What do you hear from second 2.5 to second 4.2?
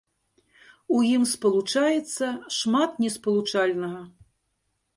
шмат неспалучальнага.